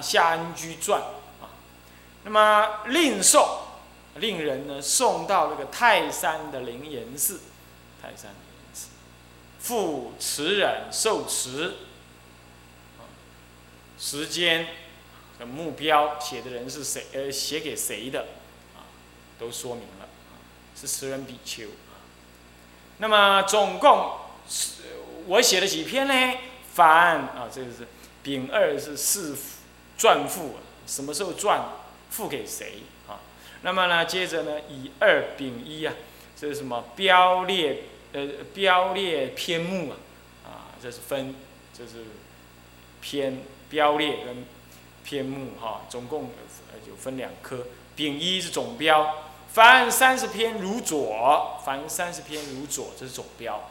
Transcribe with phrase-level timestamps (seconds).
[0.00, 1.00] 夏安居传
[1.40, 1.50] 啊，
[2.24, 3.46] 那么令送，
[4.16, 7.40] 令人呢送到那个泰山的灵岩寺，
[8.00, 8.88] 泰山灵岩寺，
[9.60, 11.74] 复持人受持，
[13.98, 14.66] 时间
[15.38, 17.06] 的目标写的人是谁？
[17.12, 18.26] 呃，写给谁的？
[18.76, 18.86] 啊，
[19.38, 20.08] 都说明了，
[20.74, 21.98] 是持人比丘啊。
[22.98, 24.18] 那么总共
[24.48, 24.82] 是
[25.26, 26.38] 我写了几篇呢？
[26.74, 27.88] 凡啊，这个是
[28.22, 29.36] 丙二是四
[29.98, 30.54] 传付，
[30.86, 31.60] 什么时候传
[32.08, 33.20] 付给谁啊？
[33.62, 35.92] 那么呢，接着呢，以二丙一啊，
[36.34, 37.82] 这是什么标列？
[38.12, 39.98] 呃，标列篇目啊，
[40.46, 41.34] 啊，这是分，
[41.76, 42.04] 这是
[43.02, 44.46] 篇标列跟
[45.04, 46.30] 篇目哈，总共
[46.72, 47.66] 呃就分两科。
[47.94, 49.14] 丙一是总标，
[49.52, 53.68] 凡三十篇如左，凡三十篇如左，这是总标。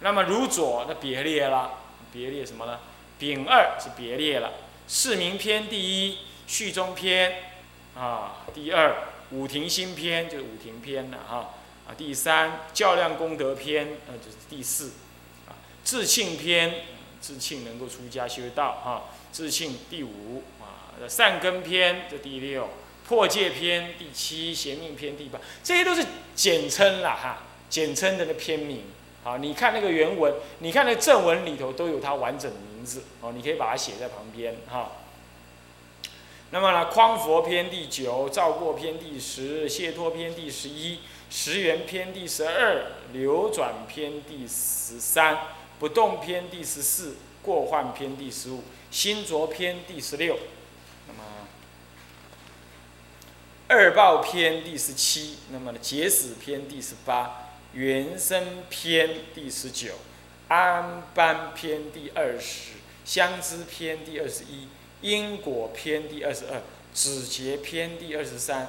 [0.00, 1.70] 那么如左那别列了。
[2.10, 2.80] 别列什么呢？
[3.18, 4.52] 丙二是别列了。
[4.90, 6.16] 四明篇第一，
[6.46, 7.52] 序中篇
[7.94, 8.96] 啊，第二
[9.32, 11.54] 五庭新篇就是五庭篇了哈
[11.86, 11.92] 啊。
[11.94, 14.92] 第三较量功德篇呃就是第四
[15.46, 15.60] 啊。
[15.84, 16.86] 自庆篇，
[17.20, 19.10] 自庆能够出家修道哈。
[19.30, 20.88] 自庆第五啊。
[21.06, 22.70] 善根篇这第六，
[23.06, 26.02] 破戒篇第七，邪命篇第八，这些都是
[26.34, 28.84] 简称了哈，简称的那篇名。
[29.24, 34.92] 啊，你看那个原文，你看那正文里头都有它完整的名字哦，你可以把它写在旁边哈。
[36.50, 45.36] 那么呢，匡佛篇第九，照过篇第十，谢脱篇第十一，十元篇第十二，流转篇第十三，
[45.78, 50.38] 不动篇第十四，过患篇第十五，心着篇第十六，
[51.06, 51.22] 那么
[53.66, 57.47] 二报篇第十七，那么呢，结死篇第十八。
[57.78, 59.94] 原生篇第十九，
[60.48, 62.72] 安般篇第二十，
[63.04, 64.66] 相知篇第二十一，
[65.00, 66.60] 因果篇第二十二，
[66.92, 68.62] 止节篇第二十三，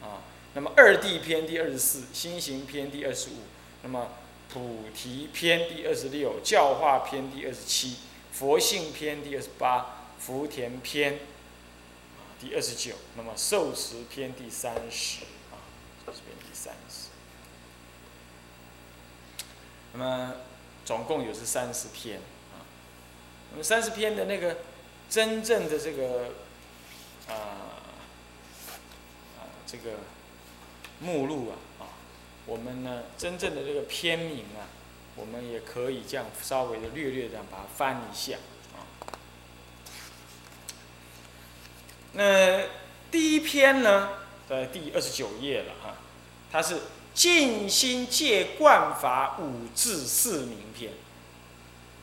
[0.00, 3.42] 啊，那么二谛篇第二十四，心行篇第二十五，
[3.82, 4.12] 那么
[4.48, 7.96] 菩提篇第二十六，教化篇第二十七，
[8.32, 11.18] 佛性篇第二十八，福田篇
[12.40, 15.18] 第二十九，那么受持篇第三十，
[15.52, 15.60] 啊，
[16.06, 17.08] 这篇第三十。
[19.96, 20.34] 那么
[20.84, 22.18] 总共有是三十篇
[22.52, 22.66] 啊，
[23.52, 24.56] 那么三十篇的那个
[25.08, 26.30] 真正的这个
[27.28, 27.78] 啊
[29.38, 29.92] 啊这个
[30.98, 31.86] 目录啊啊，
[32.44, 34.66] 我们呢真正的这个篇名啊，
[35.14, 38.36] 我们也可以这样稍微的略略这样把它翻一下
[38.74, 38.82] 啊。
[42.14, 42.64] 那
[43.12, 44.08] 第一篇呢，
[44.48, 45.94] 在第二十九页了哈，
[46.50, 46.80] 它是。
[47.14, 50.92] 静心戒观法五字四名篇，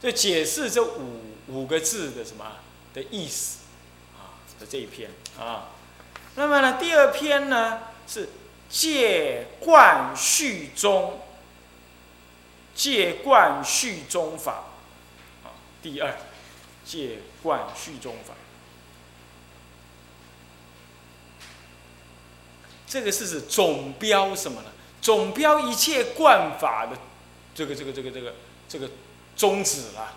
[0.01, 2.53] 就解释这五五个字的什么
[2.93, 3.59] 的意思
[4.15, 4.39] 啊？
[4.57, 5.71] 的这一篇啊。
[6.35, 8.29] 那么呢，第二篇呢是
[8.69, 11.19] 戒观续宗，
[12.73, 14.63] 戒观续宗法
[15.43, 15.51] 啊。
[15.83, 16.15] 第二，
[16.85, 18.33] 戒观续宗法，
[22.87, 24.69] 这个是指总标什么呢？
[25.01, 26.97] 总标一切惯法的
[27.55, 28.33] 这个这个这个这个
[28.69, 28.89] 这个
[29.35, 30.13] 宗旨了，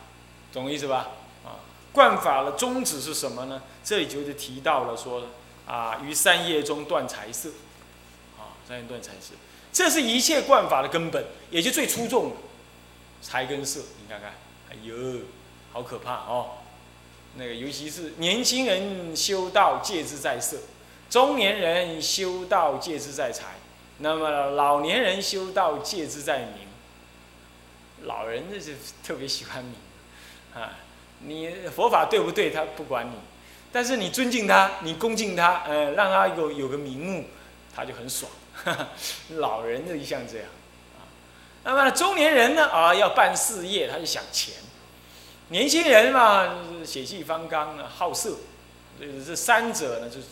[0.53, 1.09] 懂意思吧？
[1.45, 3.63] 啊，惯法的宗旨是什么呢？
[3.83, 5.25] 这里就是提到了说
[5.67, 7.49] 啊，于三业中断财色，
[8.39, 9.35] 啊，三业断财色，
[9.73, 12.37] 这是一切惯法的根本，也就最出众的
[13.23, 13.81] 财跟色。
[14.03, 14.35] 你看看，
[14.71, 15.21] 哎呦，
[15.73, 16.59] 好可怕哦！
[17.37, 20.59] 那个尤其是年轻人修道戒之在色，
[21.09, 23.57] 中年人修道戒之在财。
[23.99, 26.67] 那么老年人修道戒之在明，
[28.03, 29.75] 老人这是特别喜欢明，
[30.53, 30.73] 啊，
[31.21, 33.15] 你佛法对不对他不管你，
[33.73, 37.27] 但是你尊敬他，你恭敬他，呃，让他有有个名目，
[37.75, 38.31] 他就很爽。
[39.39, 40.47] 老人就像这样，
[40.99, 41.07] 啊，
[41.63, 44.55] 那么中年人呢啊要办事业，他就想钱，
[45.49, 46.53] 年轻人嘛
[46.85, 48.39] 血气方刚呢好色，
[48.99, 50.27] 这这三者呢就是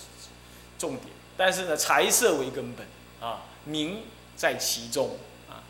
[0.79, 2.85] 重点，但是呢财色为根本
[3.21, 3.43] 啊。
[3.65, 4.03] 名
[4.37, 5.17] 在其中
[5.49, 5.63] 啊，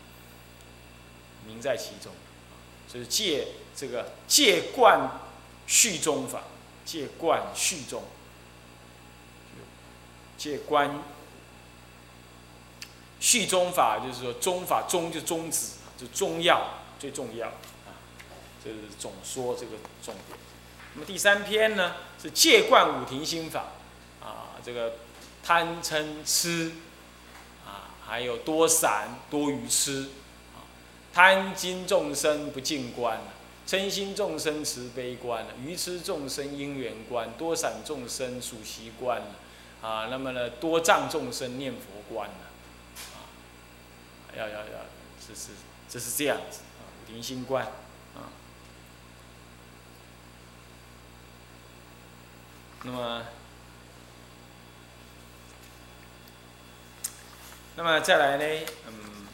[1.45, 2.11] 名在其中，
[2.91, 5.19] 就是借这个借贯
[5.67, 6.43] 续宗法，
[6.85, 8.03] 借贯续宗，
[10.37, 11.03] 借观
[13.19, 17.93] 续宗法，就是说宗法宗就宗旨，就宗要最重要啊，
[18.63, 19.73] 这是总说这个
[20.03, 20.39] 重点。
[20.95, 23.65] 那么第三篇呢是借贯五庭心法
[24.21, 24.93] 啊，这个
[25.43, 26.71] 贪嗔痴。
[28.13, 30.07] 还有多散多愚痴，
[31.11, 33.19] 贪心众生不净观，
[33.67, 39.19] 嗔心众生慈悲观愚痴众生因缘观，多散众生属习观
[39.81, 43.25] 啊，那么呢，多障众生念佛观啊，
[44.37, 44.85] 要要要，
[45.27, 45.49] 这是
[45.89, 47.65] 这是这样子啊，灵心观
[48.13, 48.29] 啊，
[52.83, 53.23] 那么。
[57.75, 58.65] 那么再来呢？
[58.87, 59.25] 嗯，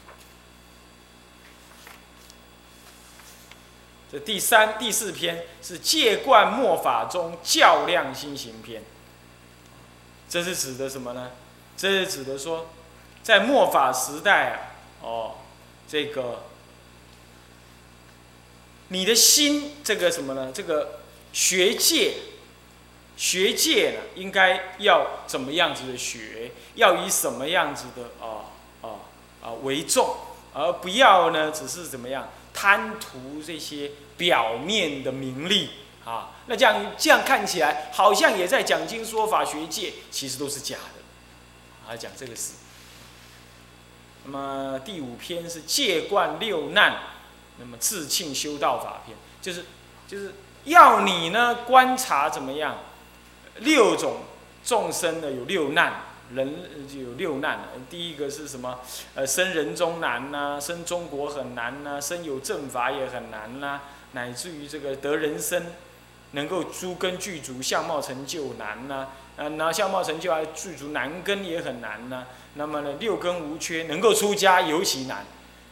[4.10, 8.82] 这第三、第四篇是戒观末法中较量心行篇。
[10.28, 11.32] 这是指的什么呢？
[11.76, 12.70] 这是指的说，
[13.22, 14.58] 在末法时代啊，
[15.02, 15.34] 哦，
[15.86, 16.44] 这个
[18.88, 20.50] 你的心这个什么呢？
[20.54, 21.00] 这个
[21.32, 22.14] 学界。
[23.20, 26.52] 学界呢，应该要怎么样子的学？
[26.74, 28.48] 要以什么样子的啊
[28.80, 28.88] 啊
[29.42, 30.16] 啊为重，
[30.54, 35.68] 而不要呢，只是怎么样贪图这些表面的名利
[36.02, 36.30] 啊？
[36.46, 41.92] 那这样这样看起来，好像也在讲经说法学界，其实都是假的。
[41.92, 42.54] 啊，讲这个事。
[44.24, 47.00] 那么第五篇是戒观六难，
[47.58, 49.66] 那么自庆修道法篇，就是
[50.08, 52.78] 就是要你呢观察怎么样。
[53.60, 54.16] 六种
[54.64, 56.02] 众生呢，有六难，
[56.34, 56.54] 人
[56.94, 57.60] 有六难。
[57.88, 58.80] 第一个是什么？
[59.14, 63.80] 呃，生人中难呐，生中国很难呐，生有正法也很难呐，
[64.12, 65.64] 乃至于这个得人生，
[66.32, 69.08] 能够诸根具足，相貌成就难呐。
[69.36, 72.26] 呃，那相貌成就还具足难根也很难呐。
[72.54, 75.24] 那么呢，六根无缺，能够出家尤其难。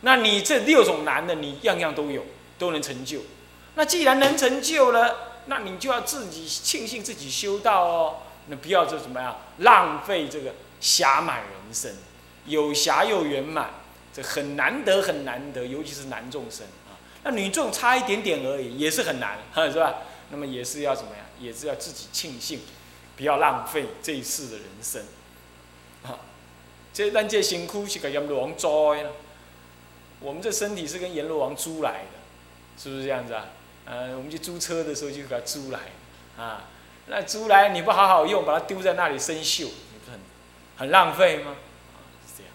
[0.03, 2.25] 那你这六种难的，你样样都有，
[2.59, 3.21] 都能成就。
[3.75, 5.28] 那既然能成就了。
[5.49, 8.17] 那你就要自己庆幸自己修道哦，
[8.49, 11.91] 那不要这怎么样浪费这个暇满人生，
[12.45, 13.71] 有暇又圆满，
[14.13, 17.01] 这很难得很难得，尤其是男众生啊。
[17.25, 19.39] 那女众差一点点而已，也是很难，
[19.73, 19.95] 是吧？
[20.31, 21.25] 那么也是要怎么样？
[21.41, 22.61] 也是要自己庆幸，
[23.17, 25.03] 不要浪费这一次的人生
[26.03, 26.21] 啊。
[26.93, 28.69] 这但这辛苦是给阎罗王栽
[29.03, 29.13] 了，
[30.21, 33.47] 我们这身体是跟阎罗王租来的，是不是这样子啊？
[33.91, 35.79] 呃，我们去租车的时候就给它租来，
[36.37, 36.65] 啊，
[37.07, 40.21] 那租来你不好好用，把它丢在那里生锈，你不是很
[40.77, 41.53] 很浪费吗？
[41.95, 41.97] 啊
[42.27, 42.53] 是这样。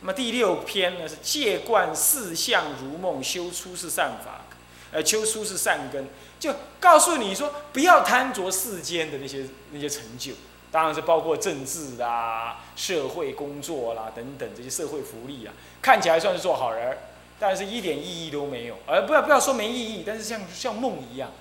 [0.00, 4.46] 那么第六篇呢是戒观四相如梦，修出世善法，
[4.92, 6.06] 呃，修出世善根，
[6.38, 10.32] 就告诉你说不要贪着世间的那些那些成就，
[10.72, 15.52] 当然是包括政治啦、社会工作啦等等这些社会福利啊，
[15.82, 16.96] 看起来算是做好人。
[17.40, 21.32] 但是一点意义都没有，而不要不要说没意义，但是像像梦一样，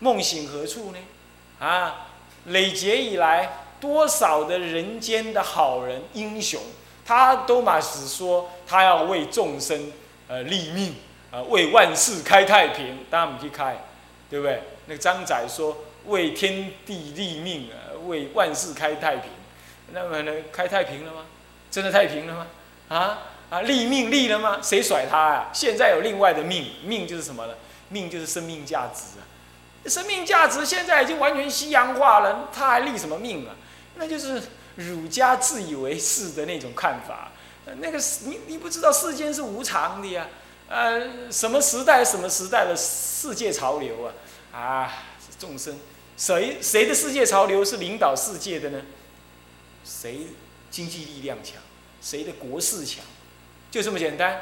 [0.00, 0.98] 梦醒何处呢？
[1.58, 2.08] 啊，
[2.44, 6.60] 累劫以来多少的人间的好人英雄，
[7.06, 9.90] 他都嘛是说他要为众生
[10.28, 10.96] 呃立命，
[11.30, 13.84] 呃为万世开太平，当然我们去开，
[14.28, 14.62] 对不对？
[14.86, 19.30] 那个张载说为天地立命，呃为万世开太平，
[19.92, 21.24] 那么呢开太平了吗？
[21.70, 22.46] 真的太平了吗？
[22.88, 23.18] 啊？
[23.48, 24.58] 啊，立命立了吗？
[24.62, 25.50] 谁甩他啊？
[25.52, 27.54] 现在有另外的命，命就是什么呢？
[27.88, 29.22] 命就是生命价值啊！
[29.86, 33.54] 生命价值现在已经完全西洋化了，他还立什么命啊？
[33.94, 34.42] 那就是
[34.74, 37.30] 儒家自以为是的那种看法。
[37.78, 40.26] 那个你你不知道世间是无常的呀？
[40.68, 44.10] 呃，什么时代什么时代的世界潮流
[44.52, 44.58] 啊？
[44.58, 44.92] 啊，
[45.38, 45.78] 众生
[46.16, 48.82] 谁谁的世界潮流是领导世界的呢？
[49.84, 50.26] 谁
[50.68, 51.62] 经济力量强？
[52.02, 53.04] 谁的国势强？
[53.76, 54.40] 就这么简单，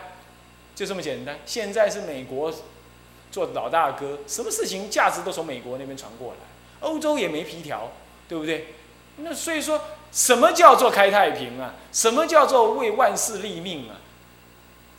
[0.76, 1.36] 就这么简单。
[1.44, 2.54] 现在是美国
[3.32, 6.38] 做老大哥，什么事情价值都从美国那边传过来，
[6.86, 7.90] 欧洲也没皮条，
[8.28, 8.74] 对不对？
[9.16, 9.80] 那所以说，
[10.12, 11.74] 什么叫做开太平啊？
[11.90, 13.98] 什么叫做为万世立命啊？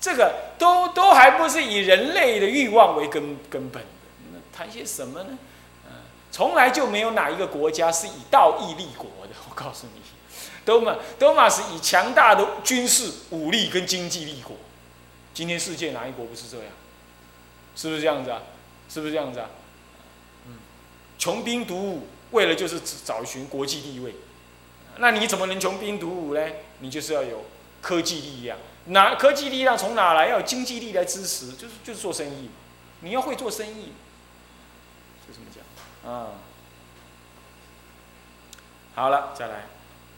[0.02, 3.88] 这个都都还不是以人类的欲望为根根本的，
[4.34, 5.38] 那谈些什么呢？
[6.30, 10.02] 从来就没有哪一个国家是以道义立国的，我告诉你。
[10.66, 14.58] 都嘛都嘛是以强大的军事武力跟经济立国，
[15.34, 16.68] 今天世界哪一国不是这样？
[17.76, 18.42] 是不是这样子啊？
[18.90, 19.50] 是不是这样子啊？
[20.48, 20.58] 嗯，
[21.18, 24.16] 穷兵黩武，为了就是找寻国际地位。
[24.98, 26.42] 那你怎么能穷兵黩武呢？
[26.80, 27.46] 你就是要有
[27.82, 30.28] 科技力量，哪科技力量从哪来？
[30.28, 32.50] 要有经济力来支持，就是就是做生意，
[33.02, 33.92] 你要会做生意，
[35.28, 36.30] 就这么讲啊。
[38.96, 39.66] 好了，再来。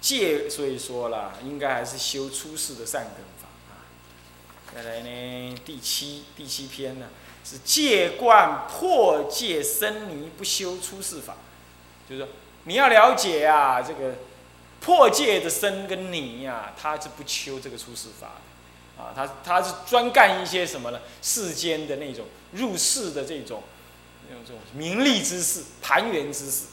[0.01, 3.85] 戒，所以说了，应该还是修出世的善根法啊。
[4.73, 7.07] 再来呢，第七第七篇呢，
[7.43, 11.35] 是戒惯破戒生泥不修出世法，
[12.09, 12.29] 就是说
[12.63, 14.15] 你要了解啊，这个
[14.79, 18.41] 破戒的生跟泥呀，他是不修这个出世法的。
[18.97, 20.99] 啊，他他是专干一些什么呢？
[21.21, 23.61] 世间的那种入世的这种
[24.27, 26.65] 那种名利之事、盘缘之事、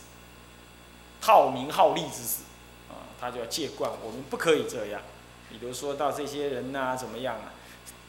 [1.21, 2.39] 好名好利之事，
[3.25, 5.01] 他就要戒惯，我们不可以这样。
[5.49, 7.55] 比如说到这些人呐，怎么样啊？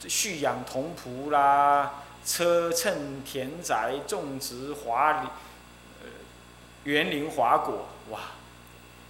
[0.06, 5.30] 蓄养童仆啦，车乘田宅，种植华林，
[6.02, 6.08] 呃，
[6.84, 8.20] 园林华果，哇！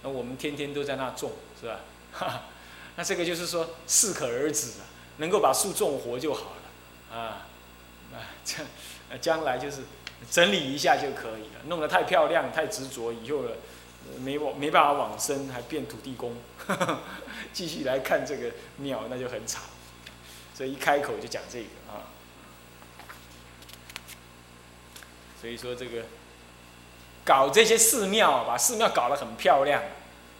[0.01, 2.43] 那我们天天都在那种，是吧？
[2.95, 4.87] 那这个就是说适可而止啊，
[5.17, 6.53] 能够把树种活就好
[7.11, 7.47] 了，啊，
[8.13, 8.55] 啊，这
[9.17, 9.81] 将来就是
[10.31, 11.65] 整理一下就可以了。
[11.65, 13.43] 弄得太漂亮、太执着，以后
[14.19, 16.35] 没往没办法往生，还变土地公，
[17.53, 19.63] 继续来看这个庙，那就很惨。
[20.53, 22.09] 所以一开口就讲这个啊，
[25.39, 26.05] 所以说这个
[27.23, 29.83] 搞这些寺庙，把寺庙搞得很漂亮，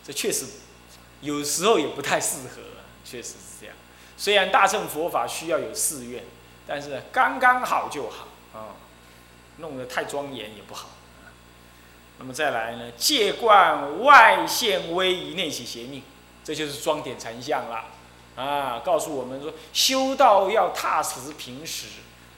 [0.04, 0.46] 这确实
[1.22, 2.62] 有时候也不太适合，
[3.06, 3.76] 确实是这样。
[4.18, 6.24] 虽然大乘佛法需要有寺院，
[6.66, 8.74] 但是刚刚好就好啊，
[9.58, 10.90] 弄得太庄严也不好。
[12.20, 16.02] 那么再来呢，戒观外现威仪，内起邪命，
[16.44, 17.86] 这就是装点禅相了。
[18.36, 21.88] 啊，告诉我们说，修道要踏实平实，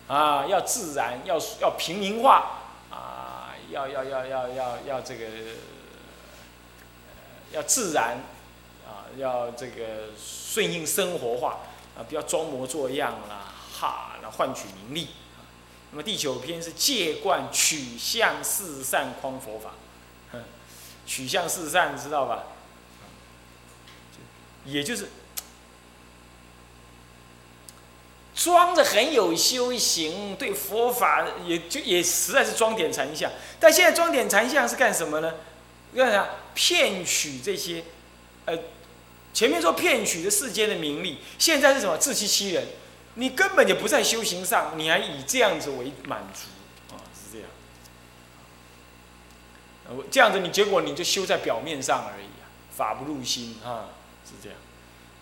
[0.08, 2.60] 啊，要自然，要要平民化，
[2.90, 5.32] 啊，要要要要要要这个，呃
[7.52, 8.18] 要自然，
[8.88, 11.60] 啊，要这个顺应生活化，
[11.98, 15.10] 啊，不要装模作样啦，哈，来换取名利。
[15.92, 19.72] 那么第九篇是戒观取向四善匡佛法，
[21.06, 22.44] 取向四善知道吧？
[24.66, 25.10] 也就是。
[28.36, 33.30] 装着很有修行，对佛法也就也实在是装点禅相。
[33.60, 35.34] 但现在装点禅相是干什么呢？
[35.94, 36.30] 干啥？
[36.54, 37.84] 骗取这些，
[38.46, 38.58] 呃，
[39.34, 41.98] 前面说骗取的世间的名利，现在是什么？
[41.98, 42.66] 自欺欺人。
[43.16, 46.48] 你根本就不在修行上，你还以这样子为满足
[46.96, 47.02] 啊？
[47.14, 47.48] 是这样。
[50.12, 53.86] 这样子你结果你就修在表面上而已啊，法不入心啊，
[54.26, 54.58] 是这样。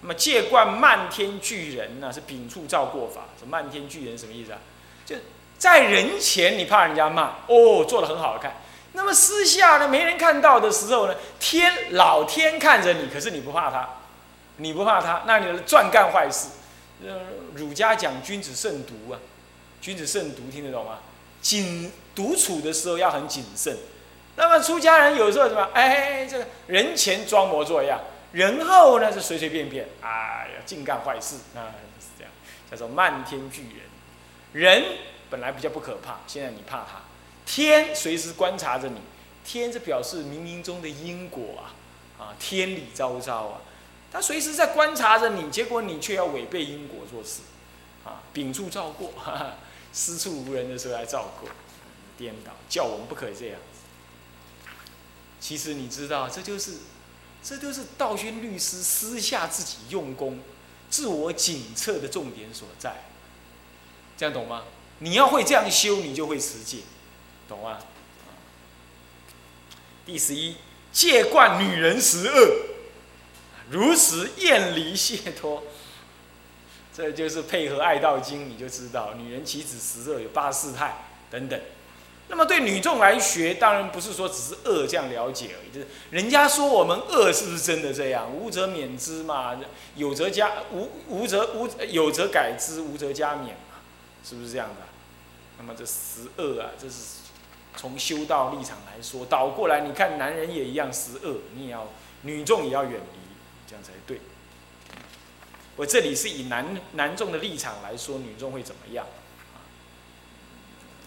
[0.01, 3.29] 那么借惯漫天巨人呢，是秉处照过法。
[3.39, 4.59] 这漫天巨人什么意思啊？
[5.05, 5.15] 就
[5.57, 8.57] 在人前你怕人家骂，哦，做的很好看。
[8.93, 13.89] 那么私下呢，没人看到的时候呢，天老天看着你，可是你不怕他，
[14.57, 16.49] 你不怕他，那你就专干坏事。
[17.03, 17.19] 呃
[17.55, 19.19] 儒家讲君子慎独啊，
[19.81, 20.99] 君子慎独听得懂吗？
[21.41, 23.77] 谨独处的时候要很谨慎。
[24.35, 25.69] 那么出家人有时候什么？
[25.73, 27.99] 哎，这个人前装模作样。
[28.33, 32.31] 人后呢是随随便便，哎呀，净干坏事啊，是这样，
[32.69, 33.81] 叫做漫天巨人。
[34.53, 34.83] 人
[35.29, 37.01] 本来比较不可怕，现在你怕他。
[37.45, 38.99] 天随时观察着你，
[39.45, 41.73] 天这表示冥冥中的因果啊，
[42.19, 43.61] 啊，天理昭昭啊，
[44.11, 47.41] 他随时在观察着你，结果你却要违背因果做事，
[48.05, 49.13] 啊，秉处照过，
[49.91, 51.49] 私处无人的时候来照过，
[52.17, 53.59] 颠倒，叫我们不可以这样。
[55.39, 56.73] 其实你知道，这就是。
[57.43, 60.39] 这都是道宣律师私下自己用功、
[60.89, 63.05] 自我警策的重点所在，
[64.17, 64.63] 这样懂吗？
[64.99, 66.79] 你要会这样修，你就会持戒，
[67.47, 67.77] 懂吗？
[70.05, 70.55] 第十一，
[70.91, 72.76] 戒惯女人十恶，
[73.69, 75.63] 如此厌离解脱，
[76.93, 81.59] 这就是配合《爱道经》，你就知道女人岂止十恶，有八四态等等。
[82.29, 88.29] 那么对女众来学，当然不是说只是恶这样了解而已，就是人家说我们恶是不是真的这样？
[88.29, 89.57] 无则免之嘛，
[89.95, 93.79] 有则加无无则无有则改之，无则加勉嘛，
[94.23, 94.81] 是不是这样的？
[95.57, 96.95] 那么这十恶啊，这是
[97.77, 101.87] 从修道立场来说，倒过来你看，男人也一样十恶，你也要
[102.23, 103.19] 女众也要远离，
[103.83, 104.19] 才对。
[105.75, 109.05] 我这里是以男男众的立场来说，女众会怎么样？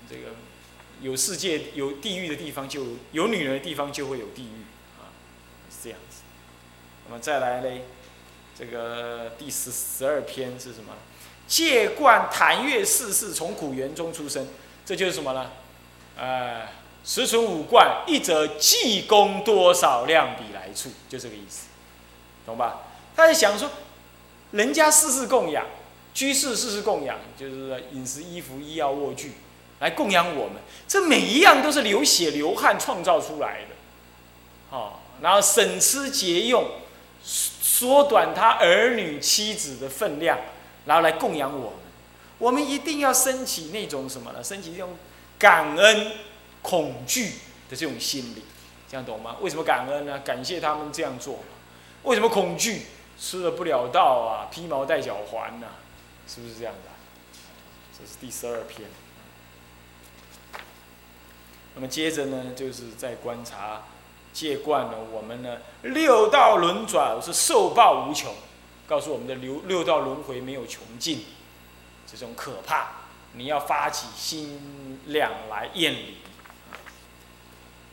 [0.08, 0.34] 这个。
[1.02, 4.60] 有世界有地狱的地方，就有女人的地方就会有地狱，
[5.00, 5.08] 啊，
[5.70, 6.20] 是这样子。
[7.08, 7.86] 那么再来嘞，
[8.54, 10.92] 这个第十十二篇是什么？
[11.46, 14.46] 借冠谈月世世从古园中出生，
[14.84, 15.50] 这就是什么呢？
[16.18, 16.68] 呃，
[17.02, 21.68] 十存五观，一则济公多少量比来处，就这个意思，
[22.46, 22.82] 懂吧？
[23.16, 23.70] 他在想说，
[24.52, 25.66] 人家世世供养，
[26.14, 29.32] 居士世世供养，就是饮食、衣服、医药、卧具。
[29.80, 30.56] 来供养我们，
[30.86, 34.92] 这每一样都是流血流汗创造出来的，哦，
[35.22, 36.62] 然后省吃俭用，
[37.24, 40.38] 缩短他儿女妻子的分量，
[40.84, 41.78] 然后来供养我们。
[42.36, 44.44] 我们一定要升起那种什么呢？
[44.44, 44.90] 升起这种
[45.38, 46.12] 感恩、
[46.60, 47.32] 恐惧
[47.70, 48.44] 的这种心理，
[48.86, 49.36] 这样懂吗？
[49.40, 50.18] 为什么感恩呢？
[50.18, 51.38] 感谢他们这样做。
[52.02, 52.86] 为什么恐惧？
[53.22, 55.66] 吃了不了道啊，披毛戴脚环呐，
[56.26, 56.90] 是不是这样的？
[57.92, 58.88] 这是第十二篇。
[61.74, 63.82] 那么接着呢，就是在观察
[64.32, 68.34] 借观呢，我们呢六道轮转是受报无穷，
[68.86, 71.26] 告诉我们的六六道轮回没有穷尽，
[72.10, 72.88] 这种可怕，
[73.34, 76.16] 你要发起心量来厌离，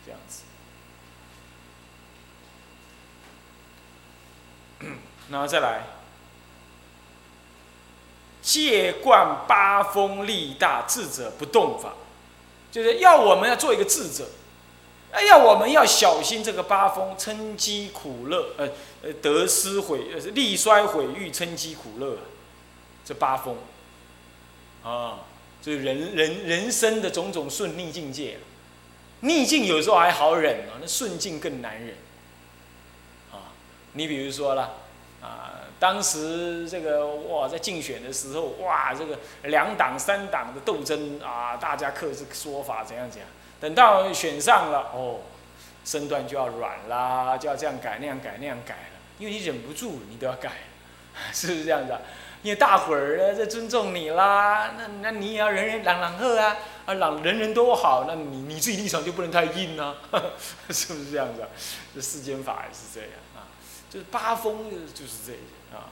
[0.05, 0.43] 这样子。
[5.29, 5.83] 然后再来，
[8.41, 11.93] 借惯八风力大，智者不动法。
[12.69, 14.27] 就是要我们要做一个智者，
[15.11, 18.69] 哎呀，我们要小心这个八风嗔饥苦乐，呃
[19.01, 22.17] 呃得失毁呃利衰毁誉嗔饥苦乐，
[23.05, 23.57] 这八风，
[24.83, 25.21] 啊，
[25.61, 28.37] 这人人人生的种种顺逆境界，
[29.21, 31.95] 逆境有时候还好忍啊，那顺境更难忍，
[33.31, 33.55] 啊，
[33.97, 34.73] 你比如说了，
[35.21, 35.55] 啊。
[35.79, 43.29] 当时这个哇，在竞选的时候哇，这个两党三党的斗争啊，大家各自说法怎样怎样。
[43.59, 45.19] 等到选上了哦，
[45.85, 50.49] 身段就要软啦，就要这样改那样改那样改了，因为你忍不住，你都要改，
[51.31, 52.01] 是不是这样子啊？
[52.41, 59.93] 因为大伙儿呢在尊重你啦，那那你也要人人朗朗喝啊，啊朗人人都好，那你你自己立场就不能太硬啊，
[60.69, 61.47] 是不是这样子啊？
[61.93, 63.09] 这世间法也是这样
[63.87, 65.41] 啊，就是八风就是这样。
[65.73, 65.91] 啊，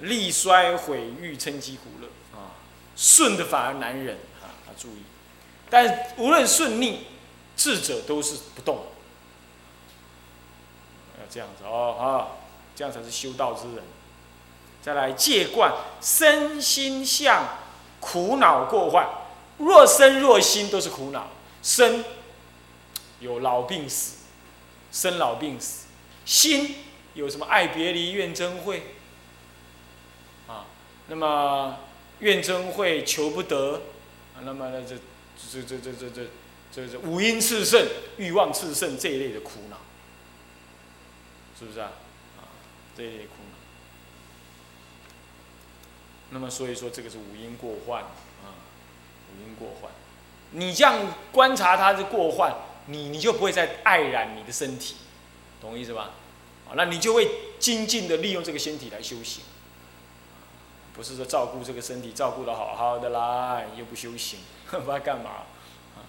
[0.00, 2.54] 力衰毁誉称其苦乐啊，
[2.94, 5.02] 顺的反而难忍啊，要注意。
[5.68, 7.06] 但无论顺逆，
[7.56, 8.86] 智者都是不动。
[11.18, 12.38] 要这样子哦，啊，
[12.76, 13.82] 这样才是修道之人。
[14.82, 17.44] 再来戒惯身心相
[17.98, 19.08] 苦恼过患，
[19.58, 21.28] 若身若心都是苦恼。
[21.62, 22.04] 身
[23.18, 24.18] 有老病死，
[24.92, 25.86] 生老病死；
[26.24, 26.76] 心
[27.16, 28.94] 有什么爱别离怨憎会。
[30.46, 30.66] 啊
[31.08, 31.78] 那么
[32.20, 33.82] 怨憎会求不得，
[34.34, 34.96] 啊那么呢这
[35.50, 36.26] 这这这这这
[36.72, 39.78] 这这五阴炽盛、欲望炽盛这一类的苦恼，
[41.58, 41.90] 是不是啊？
[42.38, 42.46] 啊，
[42.96, 43.56] 这一类苦恼。
[46.30, 48.54] 那么所以说这个是五阴过患啊，
[49.30, 49.90] 五阴过患。
[50.52, 52.54] 你这样观察它的过患，
[52.86, 54.96] 你你就不会再爱染你的身体，
[55.60, 56.10] 懂我意思吧？
[56.68, 59.42] 啊，那你就会精进的利用这个身体来修行。
[60.94, 64.38] 不是说照顾这个身体照顾的好好的啦，又不修行，
[64.70, 65.30] 不知道干嘛
[65.94, 66.00] 啊？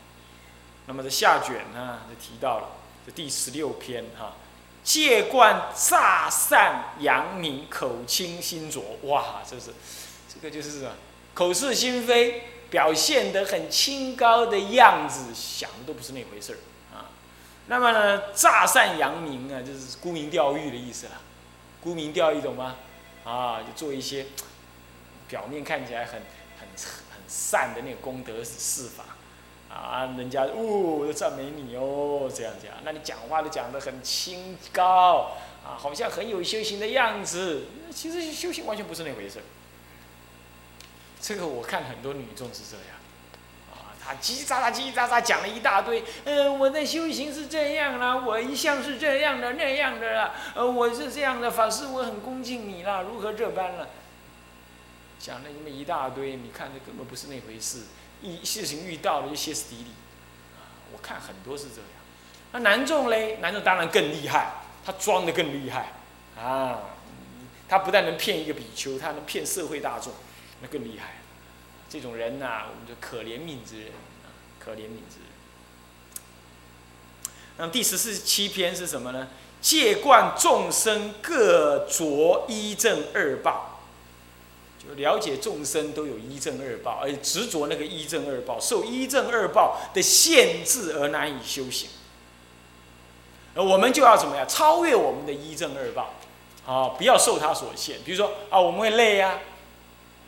[0.86, 2.70] 那么这下卷呢，就提到了
[3.06, 4.38] 这第十六篇哈，
[4.86, 8.82] 戒惯诈善扬明，口清心浊。
[9.04, 9.72] 哇，这是
[10.34, 10.94] 这个就是啊，
[11.34, 16.58] 口是心非，表现得很清高的样子，想的都不是那回事儿。
[17.68, 21.22] 那么呢，诈善扬名啊，就是沽名钓誉的意思了。
[21.82, 22.76] 沽名钓誉懂吗？
[23.24, 24.26] 啊，就做一些。
[25.28, 26.14] 表面看起来很
[26.58, 29.04] 很很善的那个功德事法，
[29.70, 39.42] 啊，人家哦赞美你哦，这样这样，那你讲话都讲得很清高，啊，好像很有修行的样子，其实修行完全不是那回事。
[41.20, 42.96] 这个我看很多女众是这样，
[44.08, 53.90] 啊，叽叽喳喳叽叽喳喳讲了一大堆，呃，我的修行是这样啦，我一向是这样的那样的啦，呃，我是这样的法师，我很恭敬你啦，如何这般了？
[55.20, 57.82] 讲了那么一大堆，你看这根本不是那回事，
[58.22, 59.92] 一事情遇到了就歇斯底里，
[60.94, 61.90] 我看很多是这样。
[62.54, 64.54] 那男众嘞，男众当然更厉害，
[64.86, 65.92] 他装的更厉害，
[66.42, 66.80] 啊，
[67.68, 70.14] 他不但能骗一个比丘，他能骗社会大众，
[70.62, 71.17] 那更厉害。
[71.90, 73.92] 这种人呐，我们就可怜悯之人，
[74.24, 74.28] 啊，
[74.60, 75.28] 可怜悯之人。
[77.58, 79.30] 那么第十四七篇是什么呢？
[79.62, 83.74] 戒观众生各着一正二报。
[84.80, 91.90] 就了解众生都有一正二报，而执着那个一正二报，受一正二报的限制而难以修行。
[93.56, 96.14] 而我们就要怎么样超越我们的一正二报？
[96.66, 97.98] 啊，不要受他所限。
[98.06, 99.40] 比如说啊，我们会累呀，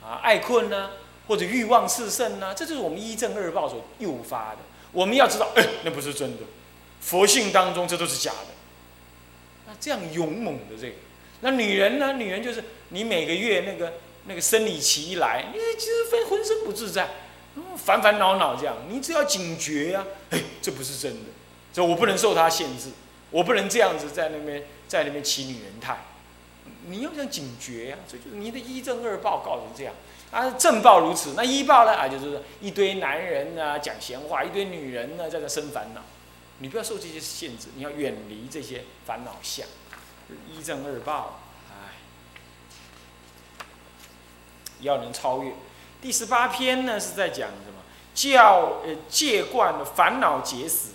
[0.04, 0.89] 啊，爱困呢，
[1.30, 4.58] 或者欲望炽盛呢，这就是我们一正二报所诱发的。
[4.92, 6.44] 我们要知道，哎，那不是真的。
[7.00, 8.48] 佛性当中，这都是假的。
[9.68, 10.96] 那这样勇猛的这个，
[11.39, 12.12] 那女人呢？
[12.13, 13.94] 女人就是你每个月那个。
[14.26, 17.10] 那个生理期一来，你其实分浑身不自在，
[17.78, 18.76] 烦烦恼恼这样。
[18.88, 21.32] 你只要警觉呀，哎，这不是真的，
[21.74, 22.89] 这我不能受他限制，
[23.32, 26.06] 我不能这样子在那边在那边起女人态。
[26.86, 29.96] 你要这样警觉呀，这就是你的一正二报搞成这样
[30.32, 30.52] 啊。
[30.52, 36.02] 正报如此，那一报呢啊，就是一堆男人啊讲闲话，一堆女人呢在那生烦恼。
[36.60, 39.65] 你不要受这些限制，你要远离这些烦恼相，
[40.52, 41.39] 一正二报。
[41.70, 41.98] 哎
[44.82, 45.54] 要能超越。
[46.02, 47.80] 第十八篇呢是在讲什么？
[48.15, 50.89] 教呃戒惯的烦恼结死，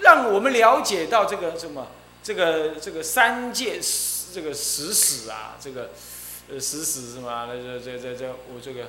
[0.00, 1.88] 让我们了解到这个什么？
[2.22, 3.80] 这个这个三界
[4.32, 5.90] 这个死死啊，这个
[6.50, 7.46] 呃死死什么？
[7.46, 8.88] 这这这这我这个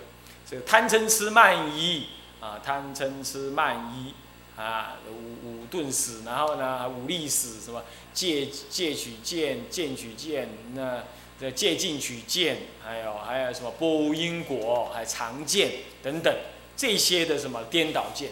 [0.50, 2.08] 这个贪嗔痴慢疑
[2.40, 4.14] 啊，贪嗔痴慢疑
[4.60, 7.84] 啊，五五顿死，然后呢五力死什么？
[8.14, 11.04] 戒戒取见，见取见，那
[11.40, 15.72] 这戒尽取见，还有还有什么波无因果，还常见
[16.04, 16.34] 等等
[16.76, 18.32] 这些的什么颠倒见，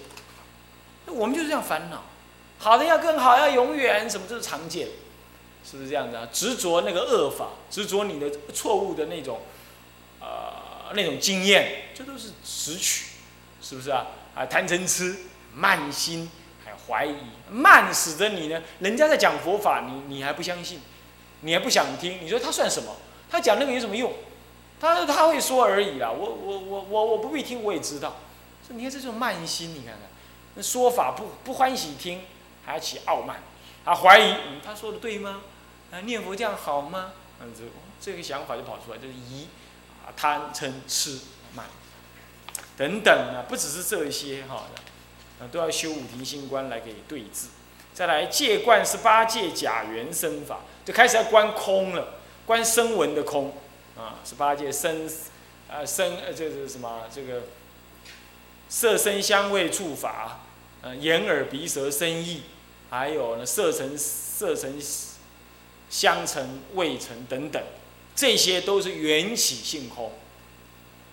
[1.05, 2.03] 那我们就是这样烦恼。
[2.59, 4.87] 好的要更好，要永远，什么都是常见，
[5.69, 6.29] 是不是这样子啊？
[6.31, 9.41] 执着那个恶法，执着你的错误的那种，
[10.21, 13.07] 呃，那种经验，这都是执取，
[13.61, 14.05] 是不是啊？
[14.33, 15.13] 啊，贪嗔痴
[15.53, 16.31] 慢心，
[16.63, 17.15] 还有怀疑
[17.51, 20.79] 慢，使得你呢，人家在讲佛法，你你还不相信，
[21.41, 22.95] 你还不想听，你说他算什么？
[23.29, 24.13] 他讲那个有什么用？
[24.79, 28.15] 他他会说而已啦，我我我我我不必听，我也知道。
[28.69, 30.01] 你看这种慢心，你看看，
[30.55, 32.21] 那说法不不欢喜听。
[32.65, 33.37] 还要起傲慢，
[33.85, 35.39] 他怀疑，嗯，他说的对吗？
[35.91, 37.13] 啊，念佛这样好吗？
[37.39, 37.63] 嗯，这
[37.99, 39.47] 这个想法就跑出来，就是疑，
[40.05, 41.19] 啊，贪嗔痴
[41.55, 41.65] 慢，
[42.75, 47.47] 等等啊，不只是这一些哈的，啊，都要修五庭心观来给对治。
[47.93, 53.55] 再来戒观十八戒假缘生法，就开始要观空了，观声闻的空，
[53.97, 55.09] 啊，十八戒声，
[55.69, 57.03] 啊声呃这是什么？
[57.13, 57.43] 这个
[58.67, 60.41] 色声香味触法，
[60.81, 62.43] 呃眼耳鼻舌身意。
[62.89, 64.79] 还有呢，色尘、色尘、
[65.89, 67.61] 相成、未成等等，
[68.15, 70.11] 这些都是缘起性空。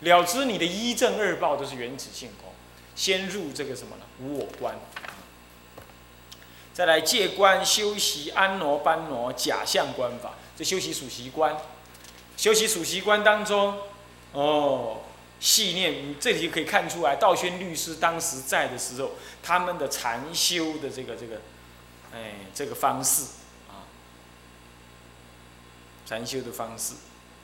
[0.00, 2.52] 了知你的一正二报都是缘起性空，
[2.94, 4.02] 先入这个什么呢？
[4.20, 4.74] 无我观。
[6.72, 11.56] 再来戒观修习安罗班罗假象观法，这修习属习观。
[12.36, 13.78] 修习属习观当中，
[14.32, 15.02] 哦，
[15.38, 21.40] 细念这里就可以看出来，道宣律师当时在的时候，他们的禅修的这个这个。
[22.16, 23.24] 哎，这个方式，
[26.06, 26.94] 禅修的方式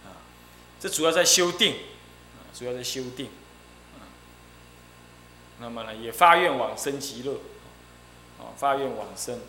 [0.04, 0.20] 啊，
[0.78, 3.26] 这主要在修定啊，主要在修定
[3.94, 4.04] 啊。
[5.58, 7.34] 那么呢，也发愿往生极乐
[8.38, 9.40] 啊，发愿往生。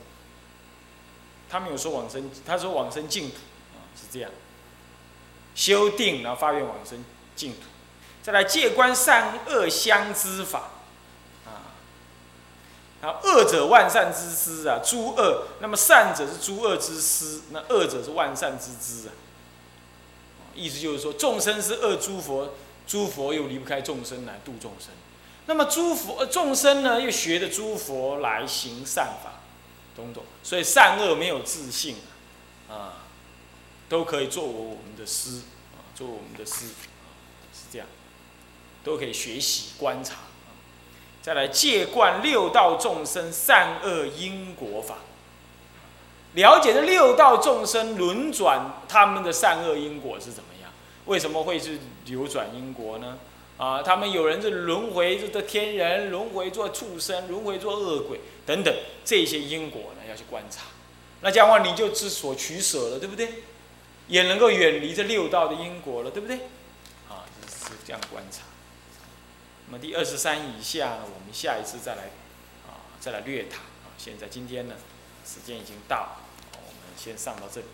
[1.50, 3.36] 他没有说往生，他说往生净土
[3.76, 4.32] 啊，是这样。
[5.54, 7.04] 修定，然后发愿往生
[7.36, 7.64] 净土。
[8.24, 10.70] 再来戒观善恶相知法。
[13.02, 19.12] 啊，恶者万善之师啊，诸恶；那么善者是诸恶之师，那恶者是万善之资啊。
[20.54, 22.54] 意思就是说，众生是恶诸佛，
[22.86, 24.90] 诸佛又离不开众生来度众生。
[25.48, 29.42] 那么诸佛众生呢，又学的诸佛来行善法，
[29.96, 30.24] 懂不懂？
[30.44, 31.96] 所以善恶没有自信
[32.70, 32.94] 啊，啊
[33.90, 35.38] 都可以作为我们的师
[35.74, 36.68] 啊，作为我们的师，
[37.52, 37.88] 是这样，
[38.84, 40.18] 都可以学习观察。
[41.22, 44.96] 再来戒观六道众生善恶因果法，
[46.34, 50.72] 了解这六道众生轮转他们的善恶因果是怎么样？
[51.06, 53.20] 为什么会是流转因果呢？
[53.58, 58.74] 啊，他们有人是轮回做天人，轮回做畜生，轮回做恶鬼等等，
[59.06, 60.64] 这些因果呢要去观察。
[61.22, 63.44] 那这样的话你就知所取舍了，对不对？
[64.08, 66.38] 也能够远离这六道的因果了，对不对？
[67.08, 68.42] 啊，是这样观察。
[69.72, 72.02] 那么第二十三以下，呢，我们下一次再来，
[72.68, 73.96] 啊，再来略谈啊。
[73.98, 74.76] 现在今天呢，
[75.26, 76.18] 时间已经到，
[76.52, 77.68] 我们先上到这里。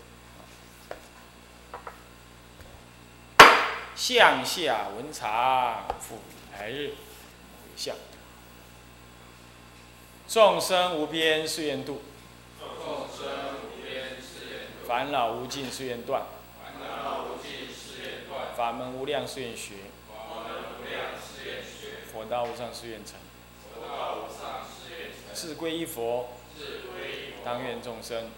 [3.95, 6.19] 向下文长复
[6.53, 6.93] 来日
[7.75, 7.95] 向
[10.27, 12.03] 众生无边誓愿度，
[12.60, 16.27] 众生无边誓愿度，烦恼无尽誓愿断，
[16.62, 19.73] 烦恼无尽誓愿断，法门无量誓愿学。
[22.17, 23.13] 佛道无上誓愿成，
[25.36, 26.30] 自归依佛，
[27.45, 28.32] 当愿众生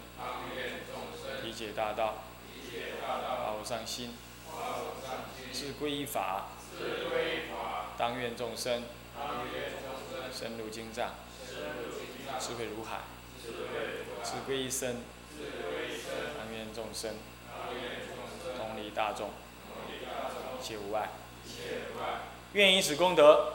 [1.42, 2.16] 理解大道，
[3.00, 4.14] 发无上心，
[5.50, 6.48] 自归依法，
[7.96, 8.82] 当愿众生
[10.30, 11.14] 深入经藏，
[12.38, 13.00] 智慧如海，
[14.22, 14.96] 自归依身，
[16.36, 17.14] 当愿众生
[18.58, 19.30] 同理大众，
[19.88, 21.08] 一切无碍，
[22.52, 23.54] 愿以此功德。